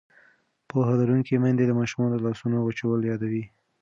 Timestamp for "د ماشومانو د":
1.67-2.21